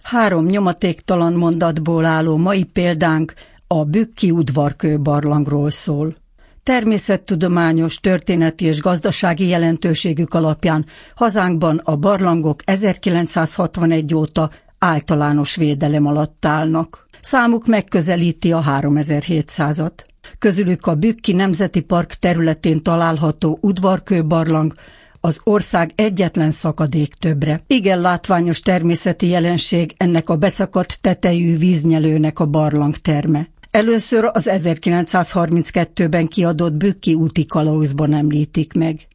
Három 0.02 0.44
nyomatéktalan 0.44 1.32
mondatból 1.32 2.04
álló 2.04 2.36
mai 2.36 2.64
példánk 2.64 3.34
a 3.66 3.84
Bükki 3.84 4.30
udvarkő 4.30 5.00
barlangról 5.00 5.70
szól. 5.70 6.16
Természettudományos, 6.62 8.00
történeti 8.00 8.64
és 8.64 8.80
gazdasági 8.80 9.46
jelentőségük 9.46 10.34
alapján 10.34 10.86
hazánkban 11.14 11.80
a 11.84 11.96
barlangok 11.96 12.62
1961 12.64 14.14
óta 14.14 14.50
általános 14.78 15.56
védelem 15.56 16.06
alatt 16.06 16.44
állnak. 16.44 17.08
Számuk 17.20 17.66
megközelíti 17.66 18.52
a 18.52 18.62
3700-at. 18.62 19.92
Közülük 20.38 20.86
a 20.86 20.94
Bükki 20.94 21.32
Nemzeti 21.32 21.80
Park 21.80 22.14
területén 22.14 22.82
található 22.82 23.58
udvarkő 23.60 24.24
barlang 24.24 24.74
az 25.20 25.40
ország 25.44 25.92
egyetlen 25.94 26.50
szakadék 26.50 27.14
többre. 27.14 27.60
Igen 27.66 28.00
látványos 28.00 28.60
természeti 28.60 29.28
jelenség 29.28 29.94
ennek 29.96 30.28
a 30.28 30.36
beszakadt 30.36 30.98
tetejű 31.00 31.58
víznyelőnek 31.58 32.38
a 32.38 32.46
barlang 32.46 32.96
terme. 32.96 33.48
Először 33.70 34.24
az 34.32 34.48
1932-ben 34.50 36.26
kiadott 36.26 36.72
Bükki 36.72 37.14
úti 37.14 37.46
kalauzban 37.46 38.12
említik 38.12 38.72
meg. 38.72 39.06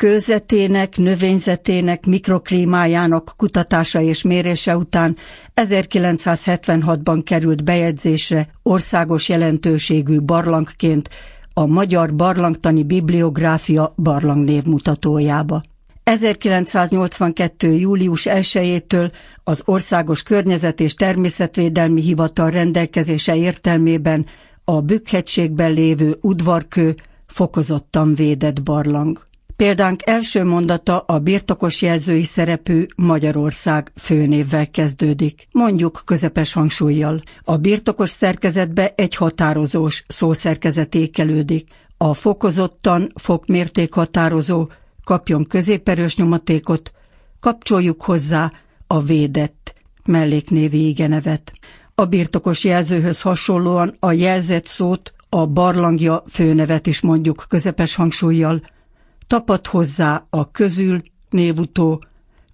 Kőzetének, 0.00 0.96
növényzetének, 0.96 2.06
mikroklímájának 2.06 3.32
kutatása 3.36 4.00
és 4.00 4.22
mérése 4.22 4.76
után 4.76 5.16
1976-ban 5.54 7.20
került 7.24 7.64
bejegyzésre 7.64 8.48
országos 8.62 9.28
jelentőségű 9.28 10.20
barlangként 10.20 11.08
a 11.52 11.66
Magyar 11.66 12.14
Barlangtani 12.14 12.82
Bibliográfia 12.82 13.94
barlangnév 13.96 14.64
mutatójába. 14.64 15.62
1982. 16.04 17.72
július 17.72 18.26
1-től 18.30 19.12
az 19.44 19.62
Országos 19.64 20.22
Környezet 20.22 20.80
és 20.80 20.94
Természetvédelmi 20.94 22.00
Hivatal 22.00 22.50
rendelkezése 22.50 23.36
értelmében 23.36 24.26
a 24.64 24.80
Bükkhegységben 24.80 25.72
lévő 25.72 26.16
udvarkő 26.20 26.94
fokozottan 27.26 28.14
védett 28.14 28.62
barlang. 28.62 29.28
Példánk 29.60 30.06
első 30.06 30.44
mondata 30.44 30.98
a 30.98 31.18
birtokos 31.18 31.82
jelzői 31.82 32.22
szerepű 32.22 32.86
Magyarország 32.96 33.92
főnévvel 33.96 34.70
kezdődik, 34.70 35.48
mondjuk 35.52 36.02
közepes 36.04 36.52
hangsúlyjal. 36.52 37.20
A 37.44 37.56
birtokos 37.56 38.10
szerkezetbe 38.10 38.92
egy 38.96 39.14
határozós 39.14 40.04
szószerkezet 40.08 40.94
ékelődik. 40.94 41.68
A 41.96 42.14
fokozottan 42.14 43.12
fokmérték 43.14 43.92
határozó 43.92 44.68
kapjon 45.04 45.44
középerős 45.44 46.16
nyomatékot, 46.16 46.92
kapcsoljuk 47.40 48.02
hozzá 48.02 48.52
a 48.86 49.00
védett 49.00 49.74
melléknévi 50.04 50.88
igenevet. 50.88 51.52
A 51.94 52.04
birtokos 52.04 52.64
jelzőhöz 52.64 53.20
hasonlóan 53.20 53.96
a 53.98 54.12
jelzett 54.12 54.66
szót, 54.66 55.12
a 55.28 55.46
barlangja 55.46 56.24
főnevet 56.28 56.86
is 56.86 57.00
mondjuk 57.00 57.44
közepes 57.48 57.94
hangsúlyjal, 57.94 58.62
tapad 59.30 59.66
hozzá 59.66 60.26
a 60.30 60.50
közül 60.50 61.00
névutó, 61.28 62.02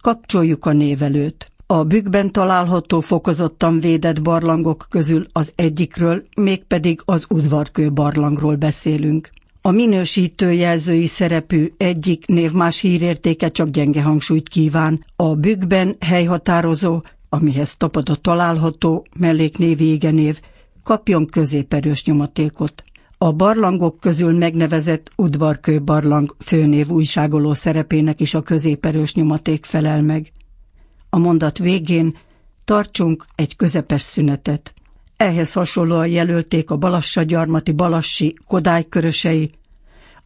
kapcsoljuk 0.00 0.64
a 0.66 0.72
névelőt. 0.72 1.52
A 1.66 1.84
bükkben 1.84 2.32
található 2.32 3.00
fokozottan 3.00 3.80
védett 3.80 4.22
barlangok 4.22 4.86
közül 4.90 5.26
az 5.32 5.52
egyikről, 5.54 6.24
mégpedig 6.36 7.00
az 7.04 7.26
udvarkő 7.28 7.92
barlangról 7.92 8.56
beszélünk. 8.56 9.30
A 9.60 9.70
minősítő 9.70 10.52
jelzői 10.52 11.06
szerepű 11.06 11.72
egyik 11.76 12.26
név 12.26 12.52
más 12.52 12.80
hírértéke 12.80 13.48
csak 13.48 13.68
gyenge 13.68 14.02
hangsúlyt 14.02 14.48
kíván. 14.48 15.04
A 15.16 15.34
bükkben 15.34 15.96
helyhatározó, 16.00 17.00
amihez 17.28 17.76
tapadott 17.76 18.22
található 18.22 19.06
melléknévi 19.14 19.92
igenév, 19.92 20.40
kapjon 20.82 21.26
középerős 21.26 22.04
nyomatékot. 22.04 22.82
A 23.18 23.32
barlangok 23.32 24.00
közül 24.00 24.36
megnevezett 24.36 25.10
udvarkő 25.16 25.82
barlang 25.82 26.34
főnév 26.38 26.90
újságoló 26.90 27.52
szerepének 27.52 28.20
is 28.20 28.34
a 28.34 28.42
középerős 28.42 29.14
nyomaték 29.14 29.64
felel 29.64 30.02
meg. 30.02 30.32
A 31.10 31.18
mondat 31.18 31.58
végén 31.58 32.16
tartsunk 32.64 33.24
egy 33.34 33.56
közepes 33.56 34.02
szünetet. 34.02 34.74
Ehhez 35.16 35.52
hasonlóan 35.52 36.06
jelölték 36.06 36.70
a 36.70 36.76
Balassagyarmati 36.76 37.72
Balassi 37.72 38.36
Kodálykörösei, 38.46 39.50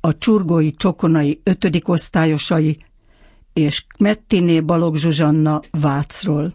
a 0.00 0.18
Csurgói 0.18 0.72
Csokonai 0.72 1.40
ötödik 1.44 1.88
osztályosai 1.88 2.78
és 3.52 3.84
Mettiné 3.98 4.60
Balog 4.60 4.96
Zsuzsanna 4.96 5.60
Vácról. 5.70 6.52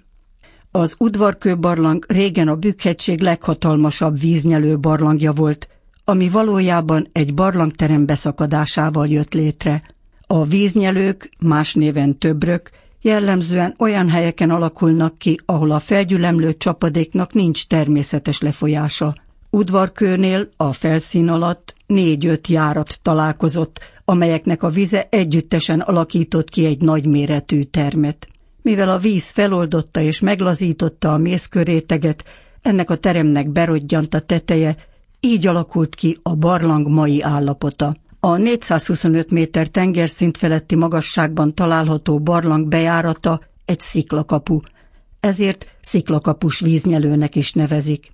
Az 0.71 0.95
udvarkő 0.97 1.57
barlang 1.57 2.05
régen 2.07 2.47
a 2.47 2.55
Bükkhegység 2.55 3.19
leghatalmasabb 3.19 4.19
víznyelő 4.19 4.79
barlangja 4.79 5.31
volt, 5.31 5.67
ami 6.05 6.29
valójában 6.29 7.07
egy 7.11 7.33
barlangterem 7.33 8.05
beszakadásával 8.05 9.07
jött 9.07 9.33
létre. 9.33 9.83
A 10.27 10.45
víznyelők, 10.45 11.29
más 11.39 11.73
néven 11.73 12.17
többrök, 12.17 12.69
jellemzően 13.01 13.75
olyan 13.77 14.09
helyeken 14.09 14.49
alakulnak 14.49 15.17
ki, 15.17 15.39
ahol 15.45 15.71
a 15.71 15.79
felgyülemlő 15.79 16.53
csapadéknak 16.53 17.33
nincs 17.33 17.67
természetes 17.67 18.41
lefolyása. 18.41 19.15
Udvarkőnél 19.49 20.49
a 20.57 20.73
felszín 20.73 21.29
alatt 21.29 21.75
négy-öt 21.85 22.47
járat 22.47 22.99
találkozott, 23.01 23.79
amelyeknek 24.05 24.63
a 24.63 24.69
vize 24.69 25.07
együttesen 25.09 25.79
alakított 25.79 26.49
ki 26.49 26.65
egy 26.65 26.81
nagyméretű 26.81 27.63
termet. 27.63 28.27
Mivel 28.61 28.89
a 28.89 28.97
víz 28.97 29.29
feloldotta 29.29 30.01
és 30.01 30.19
meglazította 30.19 31.13
a 31.13 31.17
mészköréteget, 31.17 32.23
ennek 32.61 32.89
a 32.89 32.95
teremnek 32.95 33.49
berodjant 33.49 34.13
a 34.13 34.19
teteje, 34.19 34.75
így 35.25 35.47
alakult 35.47 35.95
ki 35.95 36.17
a 36.23 36.35
barlang 36.35 36.87
mai 36.87 37.21
állapota. 37.21 37.95
A 38.19 38.37
425 38.37 39.31
méter 39.31 39.67
tengerszint 39.67 40.37
feletti 40.37 40.75
magasságban 40.75 41.55
található 41.55 42.19
barlang 42.19 42.67
bejárata 42.67 43.41
egy 43.65 43.79
sziklakapu, 43.79 44.59
ezért 45.19 45.75
sziklakapus 45.81 46.59
víznyelőnek 46.59 47.35
is 47.35 47.53
nevezik. 47.53 48.11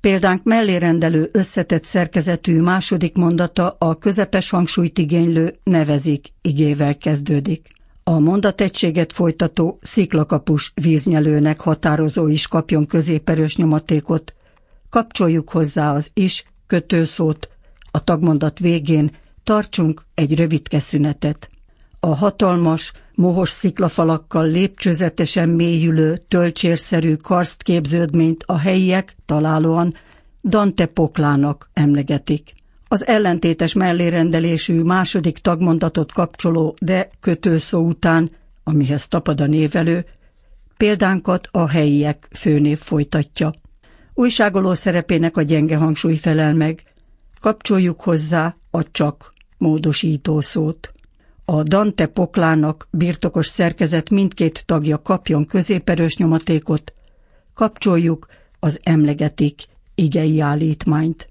Példánk 0.00 0.42
mellérendelő 0.42 1.28
összetett 1.32 1.84
szerkezetű 1.84 2.60
második 2.60 3.16
mondata 3.16 3.76
a 3.78 3.98
közepes 3.98 4.50
hangsúlyt 4.50 4.98
igénylő 4.98 5.54
nevezik 5.62 6.28
igével 6.42 6.96
kezdődik. 6.98 7.68
A 8.02 8.18
mondategységet 8.18 9.12
folytató 9.12 9.78
sziklakapus 9.80 10.72
víznyelőnek 10.74 11.60
határozó 11.60 12.26
is 12.26 12.46
kapjon 12.46 12.86
középerős 12.86 13.56
nyomatékot. 13.56 14.34
Kapcsoljuk 14.90 15.50
hozzá 15.50 15.94
az 15.94 16.10
is 16.14 16.44
kötőszót, 16.66 17.48
a 17.90 18.04
tagmondat 18.04 18.58
végén 18.58 19.10
tartsunk 19.44 20.02
egy 20.14 20.34
rövidke 20.36 20.78
szünetet. 20.78 21.48
A 22.00 22.14
hatalmas, 22.14 22.92
mohos 23.14 23.48
sziklafalakkal 23.48 24.46
lépcsőzetesen 24.46 25.48
mélyülő, 25.48 26.24
tölcsérszerű 26.28 27.14
karstképződményt 27.14 28.42
a 28.46 28.58
helyiek 28.58 29.16
találóan 29.26 29.94
Dante 30.44 30.86
poklának 30.86 31.70
emlegetik. 31.72 32.52
Az 32.88 33.06
ellentétes 33.06 33.72
mellérendelésű 33.72 34.82
második 34.82 35.38
tagmondatot 35.38 36.12
kapcsoló 36.12 36.76
de 36.80 37.10
kötőszó 37.20 37.86
után, 37.86 38.30
amihez 38.64 39.08
tapad 39.08 39.40
a 39.40 39.46
névelő, 39.46 40.06
példánkat 40.76 41.48
a 41.50 41.68
helyiek 41.68 42.28
főnév 42.30 42.78
folytatja. 42.78 43.52
Újságoló 44.16 44.74
szerepének 44.74 45.36
a 45.36 45.42
gyenge 45.42 45.76
hangsúly 45.76 46.16
felel 46.16 46.54
meg. 46.54 46.82
Kapcsoljuk 47.40 48.00
hozzá 48.00 48.56
a 48.70 48.90
csak 48.90 49.32
módosító 49.58 50.40
szót. 50.40 50.92
A 51.44 51.62
Dante 51.62 52.06
poklának 52.06 52.88
birtokos 52.90 53.46
szerkezet 53.46 54.10
mindkét 54.10 54.66
tagja 54.66 55.02
kapjon 55.02 55.46
középerős 55.46 56.16
nyomatékot, 56.16 56.92
kapcsoljuk 57.54 58.26
az 58.60 58.80
emlegetik 58.82 59.62
igei 59.94 60.40
állítmányt. 60.40 61.28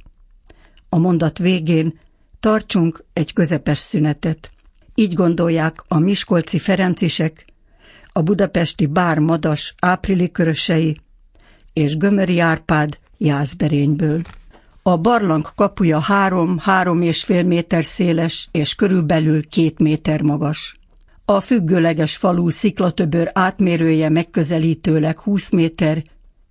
A 0.90 0.98
mondat 0.98 1.38
végén 1.38 2.00
tartsunk 2.40 3.04
egy 3.14 3.34
közepes 3.34 3.78
szünetet. 3.78 4.50
Így 4.96 5.14
gondolják 5.14 5.84
a 5.88 6.00
miskolci 6.00 6.60
ferencisek, 6.60 7.46
a 8.12 8.22
budapesti 8.22 8.86
bár 8.86 9.20
madas 9.20 9.74
áprili 9.80 10.32
körösei 10.32 10.98
és 11.74 11.98
Gömöri 11.98 12.40
Árpád 12.40 13.00
Jászberényből. 13.18 14.22
A 14.82 14.98
barlang 14.98 15.48
kapuja 15.56 16.00
három-három 16.00 17.02
és 17.02 17.24
fél 17.24 17.44
méter 17.44 17.84
széles 17.84 18.48
és 18.52 18.76
körülbelül 18.76 19.48
két 19.48 19.80
méter 19.80 20.22
magas. 20.22 20.76
A 21.26 21.40
függőleges 21.40 22.18
falú 22.18 22.50
sziklatöbör 22.50 23.30
átmérője 23.34 24.10
megközelítőleg 24.10 25.20
20 25.20 25.50
méter, 25.50 26.04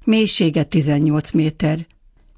mélysége 0.05 0.65
18 0.65 1.33
méter. 1.33 1.87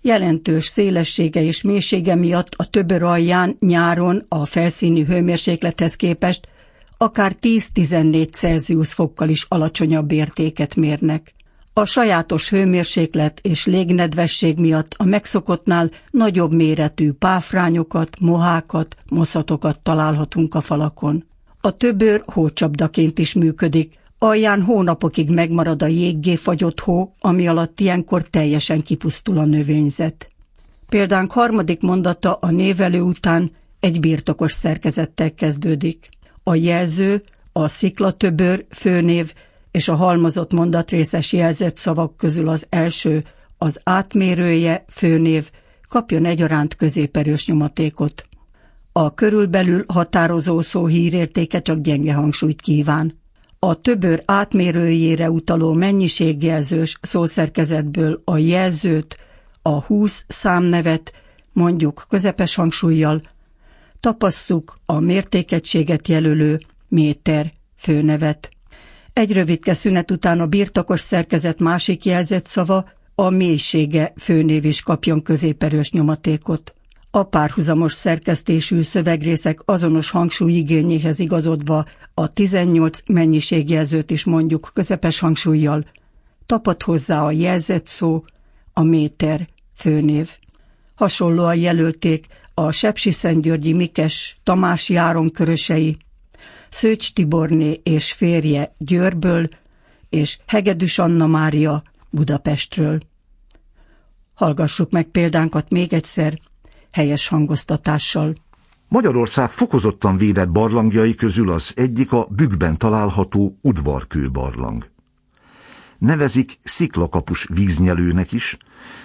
Jelentős 0.01 0.67
szélessége 0.67 1.43
és 1.43 1.63
mélysége 1.63 2.15
miatt 2.15 2.55
a 2.57 2.65
töbör 2.65 3.03
alján 3.03 3.57
nyáron 3.61 4.25
a 4.29 4.47
felszíni 4.47 5.05
hőmérséklethez 5.05 5.97
képest 5.97 6.49
akár 6.97 7.37
10-14 7.41 8.33
Celsius 8.33 8.93
fokkal 8.93 9.29
is 9.29 9.47
alacsonyabb 9.49 10.13
értéket 10.13 10.75
mérnek. 10.75 11.35
A 11.77 11.85
sajátos 11.85 12.51
hőmérséklet 12.51 13.41
és 13.43 13.67
légnedvesség 13.67 14.59
miatt 14.59 14.95
a 14.97 15.05
megszokottnál 15.05 15.91
nagyobb 16.11 16.53
méretű 16.53 17.13
páfrányokat, 17.13 18.17
mohákat, 18.21 18.97
moszatokat 19.09 19.79
találhatunk 19.79 20.55
a 20.55 20.61
falakon. 20.61 21.25
A 21.61 21.77
töbőr 21.77 22.23
hócsapdaként 22.27 23.19
is 23.19 23.33
működik, 23.33 23.99
alján 24.19 24.63
hónapokig 24.63 25.31
megmarad 25.31 25.83
a 25.83 25.87
jéggé 25.87 26.37
fagyott 26.37 26.81
hó, 26.81 27.15
ami 27.19 27.49
alatt 27.49 27.81
ilyenkor 27.81 28.23
teljesen 28.23 28.83
kipusztul 28.83 29.39
a 29.39 29.45
növényzet. 29.45 30.29
Példánk 30.89 31.33
harmadik 31.33 31.81
mondata 31.81 32.35
a 32.35 32.51
névelő 32.51 33.01
után 33.01 33.51
egy 33.81 34.01
birtokos 34.01 34.53
szerkezettel 34.53 35.35
kezdődik. 35.35 36.09
A 36.43 36.55
jelző, 36.55 37.23
a 37.53 37.69
sziklatöbör 37.69 38.65
főnév 38.71 39.33
és 39.75 39.89
a 39.89 39.95
halmozott 39.95 40.53
mondatrészes 40.53 41.33
jelzett 41.33 41.77
szavak 41.77 42.17
közül 42.17 42.49
az 42.49 42.67
első, 42.69 43.25
az 43.59 43.81
átmérője, 43.85 44.85
főnév, 44.89 45.51
kapjon 45.89 46.25
egyaránt 46.25 46.77
középerős 46.77 47.47
nyomatékot. 47.47 48.25
A 48.93 49.15
körülbelül 49.15 49.85
határozó 49.89 50.61
szó 50.61 50.87
hírértéke 50.87 51.63
csak 51.63 51.79
gyenge 51.81 52.15
hangsúlyt 52.15 52.61
kíván. 52.61 53.21
A 53.59 53.81
töbör 53.81 54.23
átmérőjére 54.25 55.31
utaló 55.31 55.73
mennyiségjelzős 55.73 56.99
szószerkezetből 57.03 58.23
a 58.25 58.37
jelzőt, 58.37 59.17
a 59.63 59.83
20 59.83 60.25
számnevet, 60.29 61.13
mondjuk 61.53 62.07
közepes 62.09 62.55
hangsúlyjal, 62.55 63.21
tapasszuk 64.01 64.79
a 64.85 64.99
mértékegységet 64.99 66.09
jelölő 66.09 66.59
méter 66.89 67.53
főnevet. 67.77 68.49
Egy 69.15 69.33
rövidke 69.33 69.75
szünet 69.75 70.11
után 70.11 70.41
a 70.41 70.47
birtokos 70.47 71.01
szerkezet 71.01 71.61
másik 71.61 72.05
jelzett 72.05 72.45
szava, 72.45 72.91
a 73.15 73.31
mélysége 73.31 74.13
főnév 74.17 74.65
is 74.65 74.83
kapjon 74.83 75.23
középerős 75.23 75.91
nyomatékot. 75.91 76.75
A 77.11 77.23
párhuzamos 77.23 77.93
szerkesztésű 77.93 78.83
szövegrészek 78.83 79.61
azonos 79.65 80.11
hangsúly 80.11 80.53
igényéhez 80.53 81.19
igazodva 81.19 81.85
a 82.15 82.33
18 82.33 83.01
mennyiségjelzőt 83.07 84.11
is 84.11 84.25
mondjuk 84.25 84.71
közepes 84.75 85.19
hangsúlyjal, 85.19 85.85
tapad 86.47 86.83
hozzá 86.83 87.25
a 87.25 87.31
jelzett 87.31 87.87
szó, 87.87 88.25
a 88.73 88.83
méter 88.83 89.47
főnév. 89.75 90.31
Hasonlóan 90.95 91.57
jelölték 91.57 92.27
a 92.55 92.71
Sepsi 92.71 93.11
Szentgyörgyi 93.11 93.73
Mikes 93.73 94.39
Tamás 94.43 94.89
Járon 94.89 95.31
körösei, 95.31 95.97
Szőcs 96.75 97.13
Tiborné 97.13 97.81
és 97.83 98.13
férje 98.13 98.75
Győrből, 98.79 99.47
és 100.09 100.39
Hegedűs 100.47 100.99
Anna 100.99 101.27
Mária 101.27 101.83
Budapestről. 102.11 103.01
Hallgassuk 104.35 104.91
meg 104.91 105.05
példánkat 105.05 105.71
még 105.71 105.93
egyszer, 105.93 106.39
helyes 106.91 107.29
hangoztatással. 107.29 108.35
Magyarország 108.89 109.51
fokozottan 109.51 110.17
védett 110.17 110.51
barlangjai 110.51 111.15
közül 111.15 111.51
az 111.51 111.73
egyik 111.77 112.13
a 112.13 112.27
bükkben 112.31 112.77
található 112.77 113.59
udvarkő 113.61 114.31
barlang. 114.31 114.91
Nevezik 115.99 116.59
sziklakapus 116.65 117.47
víznyelőnek 117.53 118.33
is, 118.33 118.57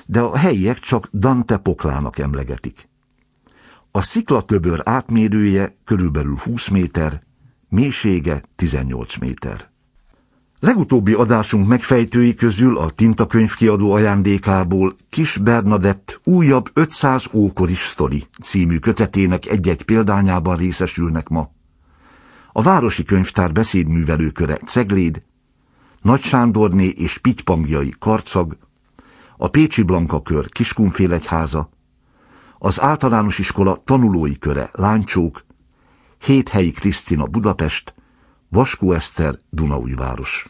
de 0.05 0.19
a 0.19 0.37
helyiek 0.37 0.79
csak 0.79 1.09
Dante 1.13 1.57
poklának 1.57 2.17
emlegetik. 2.17 2.89
A 3.91 4.01
sziklatöbör 4.01 4.81
átmérője 4.83 5.77
körülbelül 5.83 6.35
20 6.35 6.67
méter, 6.67 7.27
mélysége 7.69 8.41
18 8.55 9.17
méter. 9.17 9.69
Legutóbbi 10.59 11.13
adásunk 11.13 11.67
megfejtői 11.67 12.33
közül 12.33 12.77
a 12.77 12.89
Tintakönyv 12.89 13.55
kiadó 13.55 13.91
ajándékából 13.91 14.95
Kis 15.09 15.37
Bernadett 15.37 16.19
újabb 16.23 16.69
500 16.73 17.25
ókori 17.33 17.75
sztori 17.75 18.23
című 18.41 18.77
kötetének 18.77 19.45
egy-egy 19.45 19.83
példányában 19.83 20.55
részesülnek 20.55 21.27
ma. 21.27 21.51
A 22.51 22.61
Városi 22.61 23.03
Könyvtár 23.03 23.51
beszédművelőköre 23.51 24.55
Cegléd, 24.55 25.23
Nagy 26.01 26.21
Sándorné 26.21 26.87
és 26.87 27.17
Pitypangjai 27.17 27.93
Karcag, 27.99 28.57
a 29.37 29.47
Pécsi 29.47 29.83
Blanka 29.83 30.21
kör 30.21 30.49
Kiskunfélegyháza, 30.49 31.69
az 32.57 32.81
általános 32.81 33.39
iskola 33.39 33.81
tanulói 33.83 34.37
köre 34.37 34.69
Láncsók, 34.73 35.45
Héthelyi 36.19 36.71
Krisztina 36.71 37.25
Budapest, 37.25 37.93
Vaskó 38.49 38.93
Eszter 38.93 39.39
Dunaújváros. 39.49 40.45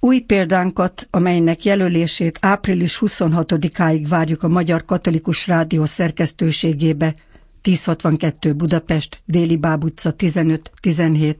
Új 0.00 0.20
példánkat, 0.20 1.08
amelynek 1.10 1.64
jelölését 1.64 2.38
április 2.40 2.98
26-áig 3.00 4.06
várjuk 4.08 4.42
a 4.42 4.48
Magyar 4.48 4.84
Katolikus 4.84 5.46
Rádió 5.46 5.84
szerkesztőségébe, 5.84 7.14
1062 7.62 8.54
Budapest, 8.54 9.22
Déli 9.24 9.56
Báb 9.56 9.84
utca 9.84 10.14
15-17, 10.18 11.36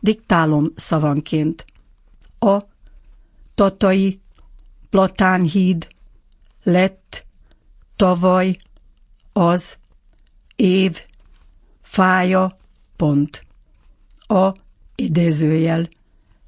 diktálom 0.00 0.72
szavanként. 0.74 1.64
A 2.38 2.58
Tatai 3.54 4.20
Platánhíd 4.90 5.86
lett 6.62 7.26
tavaly 7.96 8.56
az 9.32 9.78
év 10.56 11.04
fája 11.82 12.59
pont. 13.00 13.46
A 14.18 14.52
idézőjel, 14.94 15.88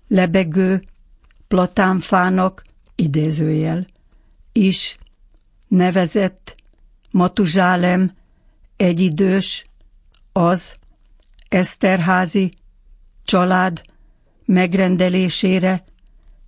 lebegő 0.08 0.82
platánfának 1.48 2.62
idézőjel, 2.94 3.86
is 4.52 4.96
nevezett 5.68 6.56
Matuzsálem 7.10 8.12
egyidős 8.76 9.64
az 10.32 10.76
Eszterházi 11.48 12.50
család 13.24 13.82
megrendelésére 14.44 15.84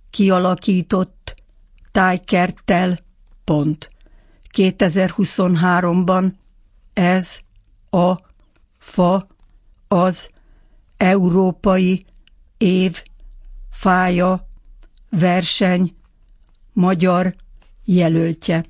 kialakított 0.09 1.43
tájkerttel 1.91 2.97
pont. 3.43 3.89
2023-ban 4.53 6.31
ez 6.93 7.39
a 7.89 8.15
fa 8.77 9.27
az 9.95 10.29
európai 10.97 12.05
év 12.57 13.03
fája 13.71 14.47
verseny 15.09 15.95
magyar 16.73 17.33
jelöltje. 17.85 18.65